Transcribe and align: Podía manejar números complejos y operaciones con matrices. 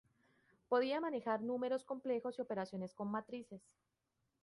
Podía 0.67 0.99
manejar 0.99 1.43
números 1.43 1.83
complejos 1.83 2.39
y 2.39 2.41
operaciones 2.41 2.95
con 2.95 3.11
matrices. 3.11 3.61